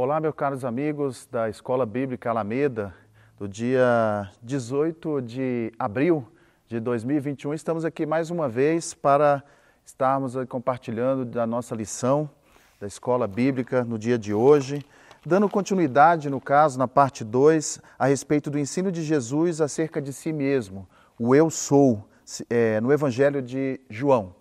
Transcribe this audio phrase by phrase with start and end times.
[0.00, 2.94] Olá, meus caros amigos da Escola Bíblica Alameda,
[3.36, 6.24] do dia 18 de abril
[6.68, 7.52] de 2021.
[7.52, 9.42] Estamos aqui mais uma vez para
[9.84, 12.30] estarmos compartilhando da nossa lição
[12.78, 14.86] da Escola Bíblica no dia de hoje,
[15.26, 20.12] dando continuidade, no caso, na parte 2, a respeito do ensino de Jesus acerca de
[20.12, 20.88] si mesmo,
[21.18, 22.08] o Eu Sou,
[22.48, 24.32] é, no Evangelho de João.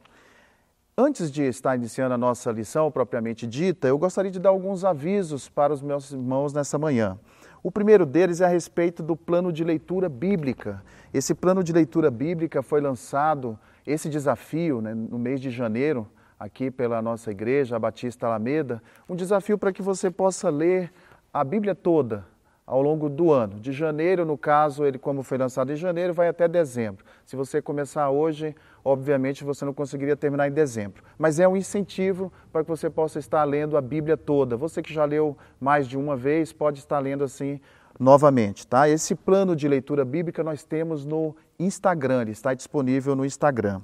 [1.00, 5.47] Antes de estar iniciando a nossa lição propriamente dita, eu gostaria de dar alguns avisos
[5.47, 7.19] para os meus irmãos nessa manhã.
[7.61, 10.83] O primeiro deles é a respeito do plano de leitura bíblica.
[11.14, 16.07] Esse plano de leitura bíblica foi lançado, esse desafio, né, no mês de janeiro,
[16.39, 20.91] aqui pela nossa igreja, a Batista Alameda, um desafio para que você possa ler
[21.32, 22.25] a Bíblia toda
[22.68, 23.62] ao longo do ano.
[23.62, 27.06] De janeiro, no caso, ele como foi lançado em janeiro, vai até dezembro.
[27.25, 28.54] Se você começar hoje,
[28.84, 31.02] obviamente você não conseguiria terminar em dezembro.
[31.18, 34.58] Mas é um incentivo para que você possa estar lendo a Bíblia toda.
[34.58, 37.61] Você que já leu mais de uma vez, pode estar lendo assim
[37.98, 38.89] novamente, tá?
[38.89, 43.81] Esse plano de leitura bíblica nós temos no Instagram, ele está disponível no Instagram.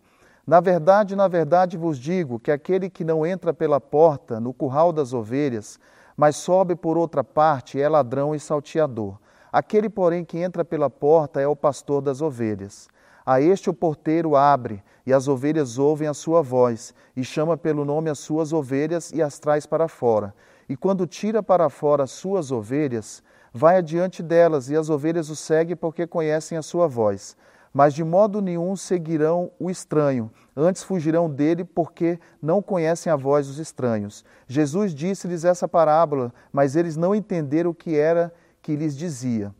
[0.46, 4.92] Na verdade, na verdade vos digo que aquele que não entra pela porta no curral
[4.92, 5.80] das ovelhas,
[6.18, 9.18] mas sobe por outra parte, é ladrão e salteador.
[9.50, 12.90] Aquele, porém, que entra pela porta é o pastor das ovelhas.
[13.26, 17.86] A este o porteiro abre, e as ovelhas ouvem a sua voz, e chama pelo
[17.86, 20.34] nome as suas ovelhas e as traz para fora
[20.72, 23.22] e quando tira para fora as suas ovelhas,
[23.54, 27.36] vai adiante delas, e as ovelhas o seguem porque conhecem a sua voz.
[27.74, 33.48] Mas de modo nenhum seguirão o estranho, antes fugirão dele porque não conhecem a voz
[33.48, 34.24] dos estranhos.
[34.48, 39.54] Jesus disse-lhes essa parábola, mas eles não entenderam o que era que lhes dizia.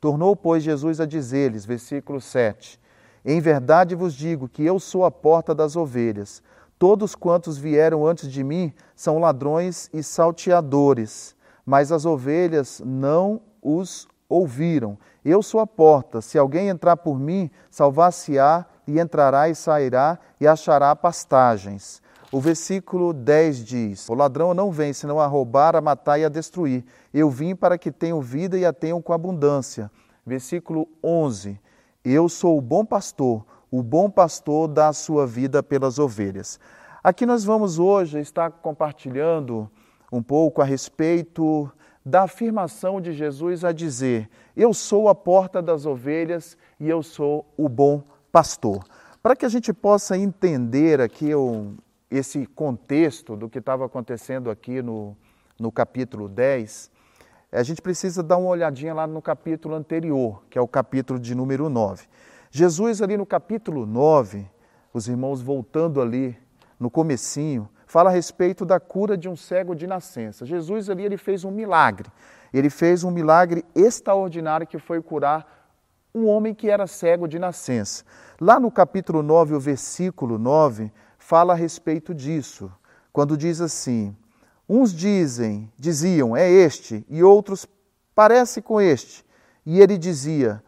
[0.00, 2.80] Tornou, pois, Jesus a dizer-lhes, versículo 7:
[3.24, 6.42] Em verdade vos digo que eu sou a porta das ovelhas.
[6.86, 11.34] Todos quantos vieram antes de mim são ladrões e salteadores,
[11.64, 14.98] mas as ovelhas não os ouviram.
[15.24, 20.46] Eu sou a porta, se alguém entrar por mim, salvar-se-á e entrará e sairá e
[20.46, 22.02] achará pastagens.
[22.30, 26.28] O versículo 10 diz: O ladrão não vem senão a roubar, a matar e a
[26.28, 26.84] destruir.
[27.14, 29.90] Eu vim para que tenham vida e a tenham com abundância.
[30.26, 31.58] Versículo 11:
[32.04, 33.42] Eu sou o bom pastor
[33.76, 36.60] o bom pastor dá a sua vida pelas ovelhas.
[37.02, 39.68] Aqui nós vamos hoje estar compartilhando
[40.12, 41.68] um pouco a respeito
[42.06, 47.52] da afirmação de Jesus a dizer: Eu sou a porta das ovelhas e eu sou
[47.56, 48.84] o bom pastor.
[49.20, 51.30] Para que a gente possa entender aqui
[52.08, 55.16] esse contexto do que estava acontecendo aqui no,
[55.58, 56.92] no capítulo 10,
[57.50, 61.34] a gente precisa dar uma olhadinha lá no capítulo anterior, que é o capítulo de
[61.34, 62.06] número 9.
[62.56, 64.48] Jesus ali no capítulo 9,
[64.92, 66.38] os irmãos voltando ali
[66.78, 70.46] no comecinho, fala a respeito da cura de um cego de nascença.
[70.46, 72.08] Jesus ali ele fez um milagre.
[72.52, 75.66] Ele fez um milagre extraordinário que foi curar
[76.14, 78.04] um homem que era cego de nascença.
[78.40, 82.70] Lá no capítulo 9, o versículo 9, fala a respeito disso,
[83.12, 84.16] quando diz assim:
[84.68, 87.66] Uns dizem, diziam, é este, e outros,
[88.14, 89.24] parece com este.
[89.66, 90.62] E ele dizia,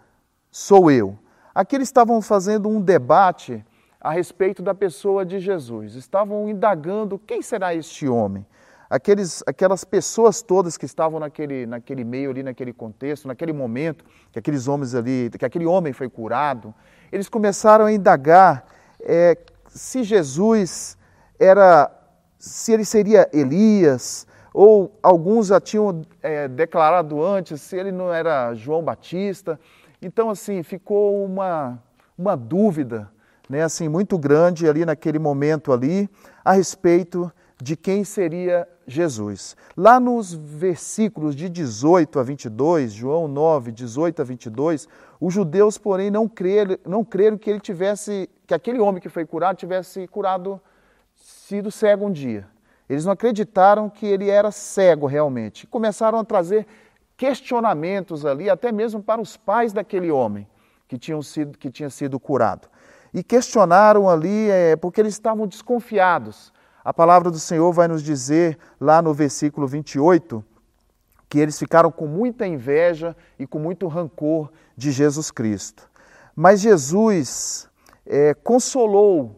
[0.50, 1.16] sou eu.
[1.56, 3.64] Aqui eles estavam fazendo um debate
[3.99, 5.94] a respeito da pessoa de Jesus.
[5.94, 8.44] Estavam indagando quem será este homem.
[8.91, 14.38] Aqueles, aquelas pessoas todas que estavam naquele, naquele meio ali, naquele contexto, naquele momento que
[14.38, 16.75] aqueles homens ali, que aquele homem foi curado,
[17.11, 18.67] eles começaram a indagar
[19.00, 20.99] é, se Jesus
[21.41, 21.91] era,
[22.38, 28.53] se ele seria Elias, ou alguns já tinham é, declarado antes se ele não era
[28.53, 29.58] João Batista.
[30.00, 31.82] Então, assim, ficou uma,
[32.16, 33.10] uma dúvida
[33.48, 36.08] né, assim, muito grande ali naquele momento ali
[36.44, 39.56] a respeito de quem seria Jesus.
[39.76, 44.88] Lá nos versículos de 18 a 22, João 9, 18 a 22,
[45.20, 49.25] os judeus, porém, não creram, não creram que ele tivesse, que aquele homem que foi
[49.25, 50.60] curado tivesse curado,
[51.14, 52.46] sido cego um dia.
[52.88, 55.66] Eles não acreditaram que ele era cego realmente.
[55.66, 56.66] Começaram a trazer
[57.16, 60.46] questionamentos ali, até mesmo para os pais daquele homem
[60.86, 62.68] que, tinham sido, que tinha sido curado.
[63.14, 66.52] E questionaram ali é, porque eles estavam desconfiados
[66.86, 70.44] a palavra do Senhor vai nos dizer lá no versículo 28
[71.28, 75.90] que eles ficaram com muita inveja e com muito rancor de Jesus Cristo.
[76.36, 77.69] Mas Jesus
[78.06, 79.34] é, consolou,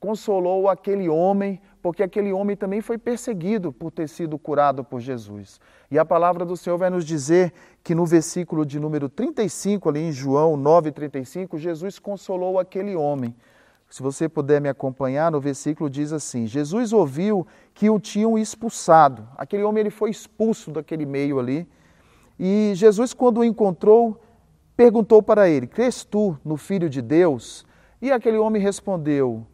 [0.00, 5.58] consolou aquele homem, porque aquele homem também foi perseguido por ter sido curado por Jesus.
[5.90, 7.50] E a palavra do Senhor vai nos dizer
[7.82, 13.34] que no versículo de número 35, ali em João 9,35, Jesus consolou aquele homem.
[13.88, 19.26] Se você puder me acompanhar, no versículo diz assim: Jesus ouviu que o tinham expulsado.
[19.38, 21.66] Aquele homem ele foi expulso daquele meio ali.
[22.38, 24.20] E Jesus, quando o encontrou,
[24.76, 27.64] perguntou para ele: Crês tu no Filho de Deus?
[28.02, 29.46] E aquele homem respondeu: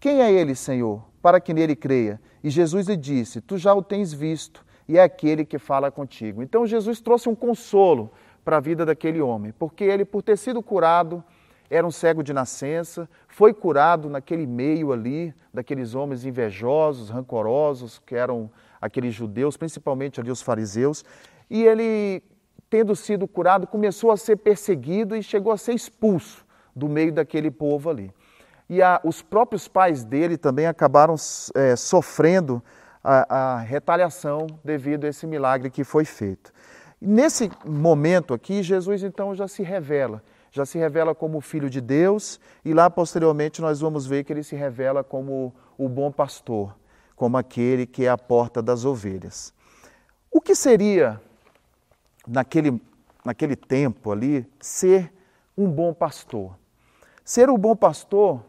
[0.00, 2.20] Quem é ele, Senhor, para que nele creia?
[2.42, 6.42] E Jesus lhe disse: Tu já o tens visto, e é aquele que fala contigo.
[6.42, 8.10] Então Jesus trouxe um consolo
[8.44, 11.22] para a vida daquele homem, porque ele, por ter sido curado,
[11.70, 18.16] era um cego de nascença, foi curado naquele meio ali, daqueles homens invejosos, rancorosos, que
[18.16, 18.50] eram
[18.80, 21.04] aqueles judeus, principalmente ali os fariseus,
[21.48, 22.22] e ele,
[22.68, 26.44] tendo sido curado, começou a ser perseguido e chegou a ser expulso
[26.74, 28.12] do meio daquele povo ali.
[28.70, 31.16] E a, os próprios pais dele também acabaram
[31.54, 32.62] é, sofrendo
[33.04, 36.50] a, a retaliação devido a esse milagre que foi feito.
[36.98, 42.40] Nesse momento aqui, Jesus então já se revela já se revela como Filho de Deus,
[42.64, 46.76] e lá posteriormente nós vamos ver que ele se revela como o bom pastor,
[47.14, 49.54] como aquele que é a porta das ovelhas.
[50.30, 51.20] O que seria,
[52.26, 52.82] naquele,
[53.24, 55.12] naquele tempo ali, ser
[55.56, 56.58] um bom pastor?
[57.24, 58.44] Ser um bom pastor,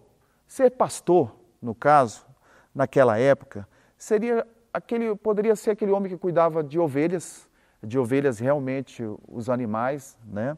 [0.51, 2.25] ser pastor, no caso,
[2.75, 3.65] naquela época,
[3.97, 7.47] seria aquele, poderia ser aquele homem que cuidava de ovelhas,
[7.81, 10.57] de ovelhas realmente, os animais, né?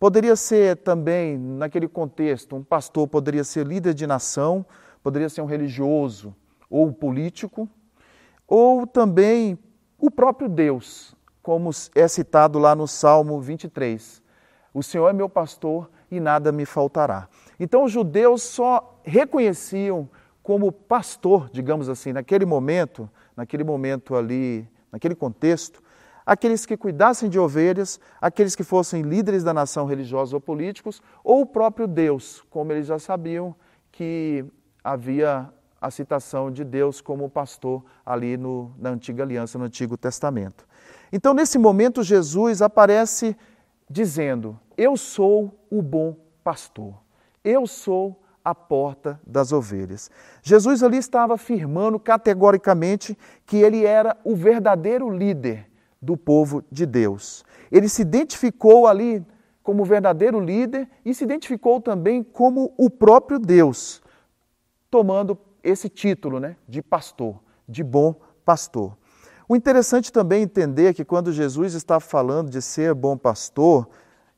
[0.00, 4.64] Poderia ser também, naquele contexto, um pastor poderia ser líder de nação,
[5.02, 6.34] poderia ser um religioso
[6.70, 7.68] ou político,
[8.48, 9.58] ou também
[9.98, 14.22] o próprio Deus, como é citado lá no Salmo 23.
[14.72, 17.28] O Senhor é meu pastor e nada me faltará.
[17.64, 20.06] Então os judeus só reconheciam
[20.42, 25.82] como pastor, digamos assim, naquele momento, naquele momento ali, naquele contexto,
[26.26, 31.40] aqueles que cuidassem de ovelhas, aqueles que fossem líderes da nação religiosa ou políticos, ou
[31.40, 33.56] o próprio Deus, como eles já sabiam
[33.90, 34.44] que
[34.84, 40.66] havia a citação de Deus como pastor ali no, na antiga aliança, no Antigo Testamento.
[41.10, 43.34] Então, nesse momento, Jesus aparece
[43.88, 47.03] dizendo: Eu sou o bom pastor,
[47.44, 50.10] eu sou a porta das ovelhas.
[50.42, 55.66] Jesus ali estava afirmando categoricamente que ele era o verdadeiro líder
[56.00, 57.44] do povo de Deus.
[57.70, 59.24] Ele se identificou ali
[59.62, 64.02] como verdadeiro líder e se identificou também como o próprio Deus,
[64.90, 68.94] tomando esse título né, de pastor, de bom pastor.
[69.48, 73.88] O interessante também entender que quando Jesus está falando de ser bom pastor,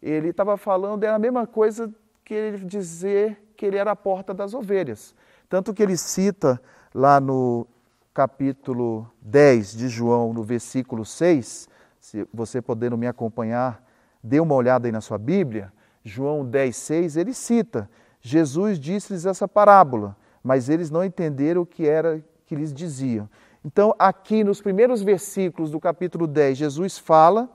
[0.01, 1.93] ele estava falando, era a mesma coisa
[2.27, 5.15] que ele dizer que ele era a porta das ovelhas.
[5.49, 6.61] Tanto que ele cita
[6.93, 7.69] lá no
[8.13, 11.69] capítulo 10 de João, no versículo 6,
[12.01, 13.81] se você podendo me acompanhar,
[14.21, 17.89] dê uma olhada aí na sua Bíblia, João 10, 6, ele cita,
[18.21, 23.31] Jesus disse-lhes essa parábola, mas eles não entenderam o que era que lhes diziam.
[23.65, 27.49] Então, aqui nos primeiros versículos do capítulo 10, Jesus fala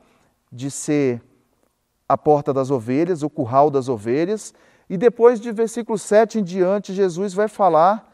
[0.50, 1.22] de ser
[2.12, 4.54] a porta das ovelhas, o curral das ovelhas,
[4.90, 8.12] e depois de versículo 7 em diante, Jesus vai falar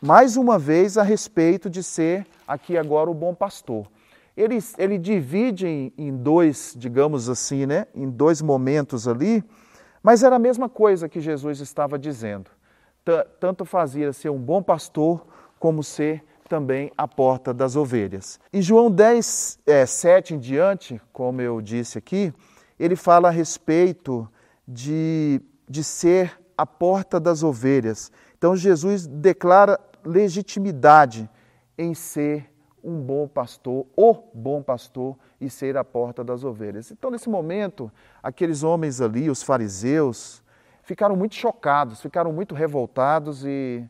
[0.00, 3.88] mais uma vez a respeito de ser aqui agora o bom pastor.
[4.36, 9.42] Ele, ele divide em, em dois, digamos assim, né, em dois momentos ali,
[10.00, 12.48] mas era a mesma coisa que Jesus estava dizendo.
[13.40, 15.26] Tanto fazia ser um bom pastor,
[15.58, 18.38] como ser também a porta das ovelhas.
[18.52, 22.32] Em João 10, é, 7 em diante, como eu disse aqui,
[22.78, 24.28] ele fala a respeito
[24.66, 28.10] de, de ser a porta das ovelhas.
[28.36, 31.28] Então Jesus declara legitimidade
[31.76, 32.50] em ser
[32.82, 36.92] um bom pastor, o bom pastor e ser a porta das ovelhas.
[36.92, 37.90] Então, nesse momento,
[38.22, 40.40] aqueles homens ali, os fariseus,
[40.82, 43.84] ficaram muito chocados, ficaram muito revoltados e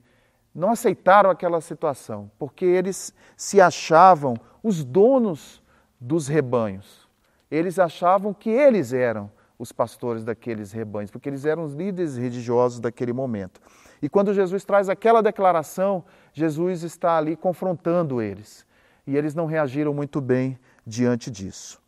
[0.55, 5.63] não aceitaram aquela situação, porque eles se achavam os donos
[6.01, 7.06] dos rebanhos.
[7.51, 12.81] Eles achavam que eles eram os pastores daqueles rebanhos, porque eles eram os líderes religiosos
[12.81, 13.61] daquele momento.
[14.03, 18.67] E quando Jesus traz aquela declaração, Jesus está ali confrontando eles.
[19.07, 21.81] E eles não reagiram muito bem diante disso.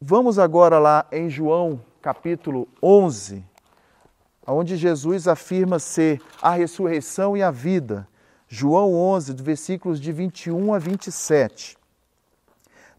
[0.00, 3.44] Vamos agora lá em João capítulo 11,
[4.46, 8.06] onde Jesus afirma ser a ressurreição e a vida.
[8.46, 11.77] João 11, versículos de 21 a 27.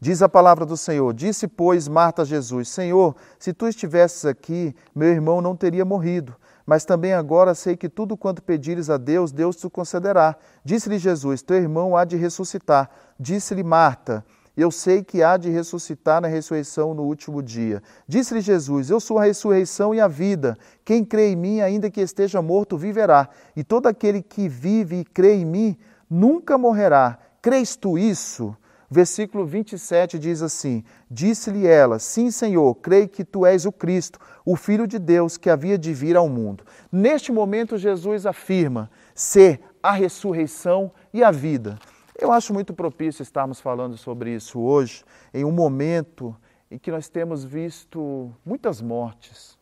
[0.02, 4.74] Diz a palavra do Senhor: Disse, pois, Marta a Jesus: Senhor, se tu estivesses aqui,
[4.96, 6.36] meu irmão não teria morrido.
[6.66, 10.36] Mas também agora sei que tudo quanto pedires a Deus, Deus te concederá.
[10.64, 12.90] Disse-lhe Jesus: Teu irmão há de ressuscitar.
[13.20, 14.24] Disse-lhe Marta:
[14.56, 17.84] Eu sei que há de ressuscitar na ressurreição no último dia.
[18.08, 20.58] Disse-lhe Jesus: Eu sou a ressurreição e a vida.
[20.86, 23.28] Quem crê em mim, ainda que esteja morto, viverá.
[23.54, 25.78] E todo aquele que vive e crê em mim,
[26.10, 27.18] nunca morrerá.
[27.42, 28.56] Crês tu isso?
[28.90, 34.56] Versículo 27 diz assim: Disse-lhe ela: Sim, Senhor, creio que tu és o Cristo, o
[34.56, 36.64] Filho de Deus que havia de vir ao mundo.
[36.92, 41.78] Neste momento, Jesus afirma ser a ressurreição e a vida.
[42.18, 45.04] Eu acho muito propício estarmos falando sobre isso hoje,
[45.34, 46.36] em um momento
[46.70, 49.58] em que nós temos visto muitas mortes.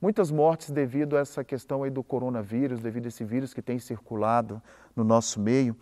[0.00, 3.78] Muitas mortes devido a essa questão aí do coronavírus, devido a esse vírus que tem
[3.78, 4.62] circulado
[4.94, 5.74] no nosso meio.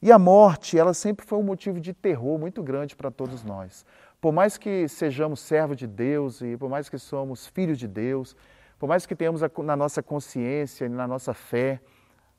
[0.00, 3.84] E a morte, ela sempre foi um motivo de terror muito grande para todos nós.
[4.20, 8.36] Por mais que sejamos servos de Deus e por mais que somos filhos de Deus,
[8.78, 11.80] por mais que tenhamos na nossa consciência e na nossa fé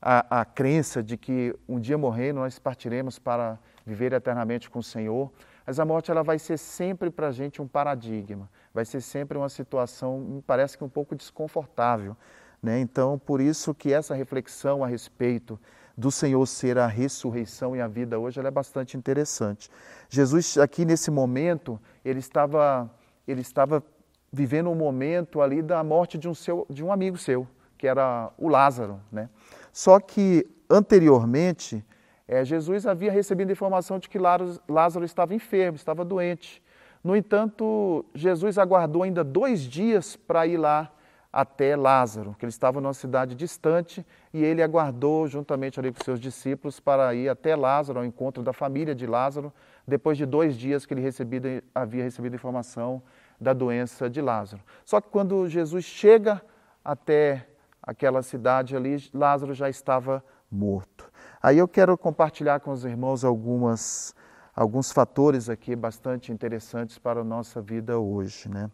[0.01, 4.84] a, a crença de que um dia morrendo nós partiremos para viver eternamente com o
[4.84, 5.30] Senhor,
[5.66, 9.38] mas a morte ela vai ser sempre para a gente um paradigma, vai ser sempre
[9.38, 12.16] uma situação, me parece que um pouco desconfortável.
[12.63, 12.80] Né?
[12.80, 15.60] Então, por isso que essa reflexão a respeito
[16.00, 19.70] do Senhor ser a ressurreição e a vida hoje, ela é bastante interessante.
[20.08, 22.89] Jesus aqui nesse momento, ele estava
[23.27, 23.84] ele estava
[24.32, 27.46] vivendo um momento ali da morte de um seu de um amigo seu,
[27.77, 29.29] que era o Lázaro, né?
[29.74, 31.86] Só que anteriormente,
[32.25, 36.63] é, Jesus havia recebido a informação de que Lázaro estava enfermo, estava doente.
[37.03, 40.89] No entanto, Jesus aguardou ainda dois dias para ir lá
[41.31, 46.19] até Lázaro, que ele estava numa cidade distante e ele aguardou juntamente ali com seus
[46.19, 49.53] discípulos para ir até Lázaro, ao encontro da família de Lázaro,
[49.88, 53.01] depois de dois dias que ele recebido, havia recebido informação
[53.39, 54.62] da doença de Lázaro.
[54.83, 56.41] Só que quando Jesus chega
[56.83, 57.48] até
[57.81, 61.09] aquela cidade ali, Lázaro já estava morto.
[61.41, 64.15] Aí eu quero compartilhar com os irmãos algumas,
[64.55, 68.69] alguns fatores aqui bastante interessantes para a nossa vida hoje, né?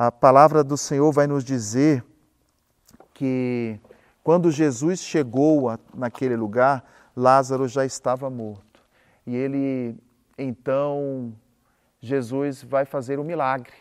[0.00, 2.04] A palavra do Senhor vai nos dizer
[3.12, 3.80] que
[4.22, 8.80] quando Jesus chegou a, naquele lugar, Lázaro já estava morto.
[9.26, 9.98] E ele,
[10.38, 11.34] então,
[12.00, 13.72] Jesus vai fazer um milagre,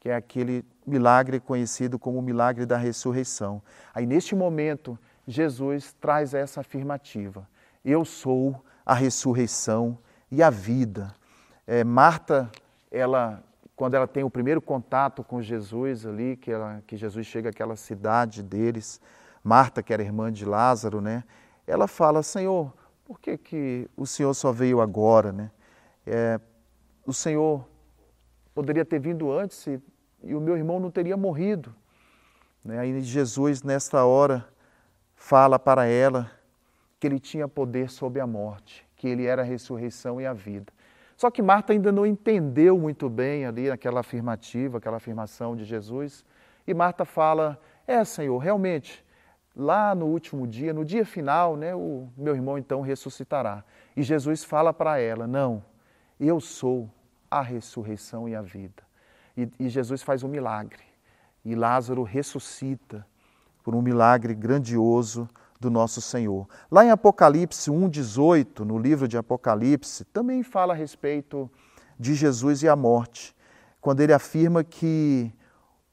[0.00, 3.62] que é aquele milagre conhecido como o milagre da ressurreição.
[3.94, 7.48] Aí, neste momento, Jesus traz essa afirmativa:
[7.84, 9.96] Eu sou a ressurreição
[10.32, 11.14] e a vida.
[11.64, 12.50] É, Marta,
[12.90, 13.40] ela
[13.76, 17.76] quando ela tem o primeiro contato com Jesus ali, que, ela, que Jesus chega àquela
[17.76, 19.00] cidade deles,
[19.42, 21.24] Marta, que era irmã de Lázaro, né?
[21.66, 22.72] Ela fala, Senhor,
[23.04, 25.50] por que, que o Senhor só veio agora, né?
[26.06, 26.40] É,
[27.06, 27.66] o Senhor
[28.54, 29.82] poderia ter vindo antes e,
[30.22, 31.74] e o meu irmão não teria morrido.
[32.64, 32.78] Né?
[32.78, 34.46] Aí Jesus, nesta hora,
[35.14, 36.30] fala para ela
[36.98, 40.72] que ele tinha poder sobre a morte, que ele era a ressurreição e a vida.
[41.16, 46.24] Só que Marta ainda não entendeu muito bem ali aquela afirmativa, aquela afirmação de Jesus.
[46.66, 49.04] E Marta fala: É, Senhor, realmente,
[49.54, 53.64] lá no último dia, no dia final, né, o meu irmão então ressuscitará.
[53.96, 55.62] E Jesus fala para ela: Não,
[56.18, 56.90] eu sou
[57.30, 58.82] a ressurreição e a vida.
[59.36, 60.82] e, e Jesus faz um milagre.
[61.44, 63.06] E Lázaro ressuscita
[63.62, 65.28] por um milagre grandioso
[65.64, 66.46] do nosso Senhor.
[66.70, 71.50] Lá em Apocalipse 1,18, no livro de Apocalipse, também fala a respeito
[71.98, 73.34] de Jesus e a morte,
[73.80, 75.32] quando ele afirma que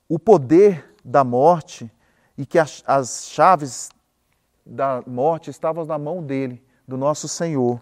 [0.09, 1.89] o poder da morte
[2.37, 3.89] e que as, as chaves
[4.65, 7.81] da morte estavam na mão dele, do nosso Senhor,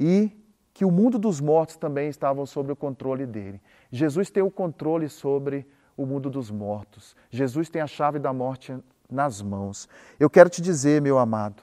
[0.00, 0.36] e
[0.74, 3.60] que o mundo dos mortos também estavam sob o controle dele.
[3.92, 7.14] Jesus tem o controle sobre o mundo dos mortos.
[7.30, 8.74] Jesus tem a chave da morte
[9.12, 9.88] nas mãos.
[10.18, 11.62] Eu quero te dizer, meu amado,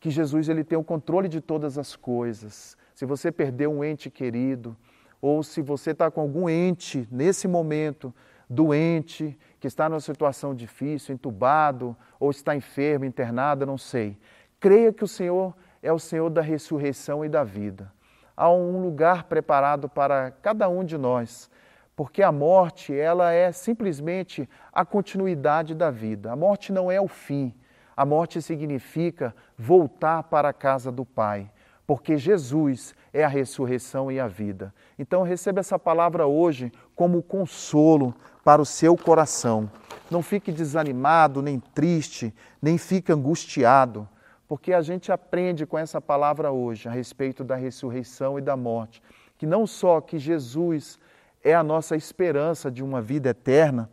[0.00, 2.76] que Jesus ele tem o controle de todas as coisas.
[2.94, 4.76] Se você perdeu um ente querido,
[5.20, 8.14] ou se você está com algum ente nesse momento
[8.48, 14.16] doente, que está numa situação difícil, entubado, ou está enfermo, internado, não sei.
[14.60, 17.92] Creia que o Senhor é o Senhor da ressurreição e da vida.
[18.36, 21.50] Há um lugar preparado para cada um de nós,
[21.98, 26.30] porque a morte, ela é simplesmente a continuidade da vida.
[26.30, 27.52] A morte não é o fim.
[27.96, 31.50] A morte significa voltar para a casa do Pai,
[31.84, 34.72] porque Jesus é a ressurreição e a vida.
[34.96, 38.14] Então receba essa palavra hoje como consolo
[38.44, 39.68] para o seu coração.
[40.08, 44.08] Não fique desanimado, nem triste, nem fique angustiado,
[44.46, 49.02] porque a gente aprende com essa palavra hoje a respeito da ressurreição e da morte,
[49.36, 50.96] que não só que Jesus
[51.42, 53.90] é a nossa esperança de uma vida eterna,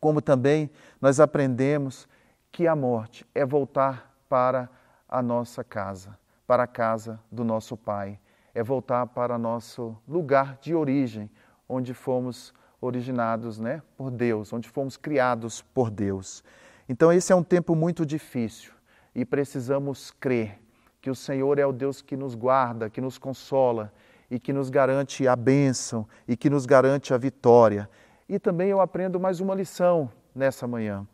[0.00, 2.08] como também nós aprendemos
[2.50, 4.68] que a morte é voltar para
[5.08, 8.18] a nossa casa, para a casa do nosso Pai,
[8.54, 11.30] é voltar para nosso lugar de origem,
[11.68, 16.42] onde fomos originados né, por Deus, onde fomos criados por Deus.
[16.88, 18.72] Então, esse é um tempo muito difícil
[19.14, 20.58] e precisamos crer
[21.00, 23.92] que o Senhor é o Deus que nos guarda, que nos consola
[24.32, 27.86] e que nos garante a bênção e que nos garante a vitória.
[28.26, 31.06] E também eu aprendo mais uma lição nessa manhã,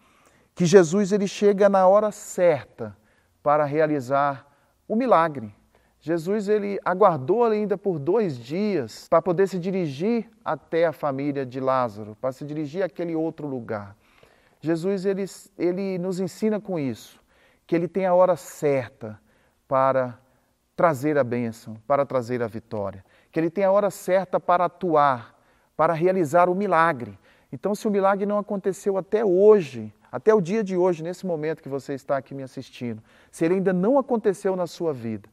[0.54, 2.96] que Jesus ele chega na hora certa
[3.42, 4.46] para realizar
[4.87, 5.52] o milagre.
[5.98, 11.59] Jesus ele aguardou ainda por dois dias para poder se dirigir até a família de
[11.59, 13.96] Lázaro, para se dirigir àquele outro lugar.
[14.61, 15.24] Jesus ele,
[15.59, 17.20] ele nos ensina com isso,
[17.66, 19.20] que ele tem a hora certa
[19.66, 20.20] para
[20.78, 23.04] trazer a bênção, para trazer a vitória,
[23.38, 25.33] que ele tem a hora certa para atuar,
[25.77, 27.16] para realizar o milagre.
[27.53, 31.62] Então, se o milagre não aconteceu até hoje, até o dia de hoje, nesse momento
[31.62, 35.29] que você está aqui me assistindo, se ele ainda não aconteceu na sua vida,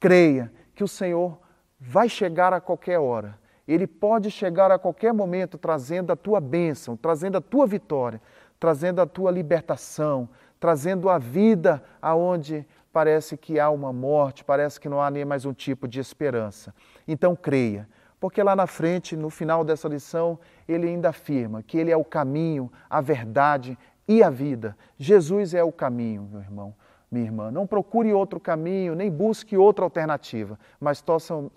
[0.00, 1.38] Creia que o Senhor
[1.80, 3.36] vai chegar a qualquer hora.
[3.66, 8.22] Ele pode chegar a qualquer momento trazendo a tua bênção, trazendo a tua vitória,
[8.60, 10.28] trazendo a tua libertação,
[10.60, 12.64] trazendo a vida aonde
[12.98, 16.74] parece que há uma morte, parece que não há nem mais um tipo de esperança.
[17.06, 21.92] Então creia, porque lá na frente, no final dessa lição, ele ainda afirma que ele
[21.92, 24.76] é o caminho, a verdade e a vida.
[24.96, 26.74] Jesus é o caminho, meu irmão
[27.10, 27.50] minha irmã.
[27.50, 31.02] Não procure outro caminho, nem busque outra alternativa, mas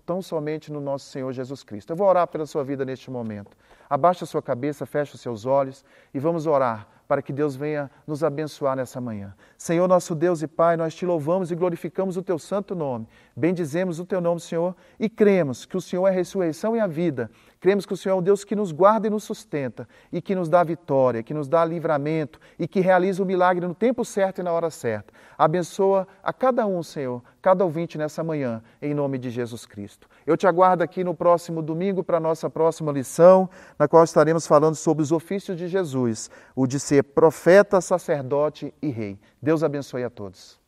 [0.05, 1.91] tão somente no nosso Senhor Jesus Cristo.
[1.91, 3.57] Eu vou orar pela sua vida neste momento.
[3.89, 7.91] Abaixe a sua cabeça, feche os seus olhos e vamos orar para que Deus venha
[8.07, 9.35] nos abençoar nessa manhã.
[9.57, 13.05] Senhor, nosso Deus e Pai, nós te louvamos e glorificamos o teu santo nome.
[13.35, 16.87] Bendizemos o teu nome, Senhor, e cremos que o Senhor é a ressurreição e a
[16.87, 17.29] vida.
[17.61, 20.33] Cremos que o Senhor é o Deus que nos guarda e nos sustenta e que
[20.33, 24.39] nos dá vitória, que nos dá livramento e que realiza o milagre no tempo certo
[24.41, 25.13] e na hora certa.
[25.37, 30.09] Abençoa a cada um, Senhor, cada ouvinte nessa manhã, em nome de Jesus Cristo.
[30.25, 33.47] Eu te aguardo aqui no próximo domingo para a nossa próxima lição,
[33.77, 38.89] na qual estaremos falando sobre os ofícios de Jesus, o de ser profeta, sacerdote e
[38.89, 39.19] rei.
[39.39, 40.60] Deus abençoe a todos.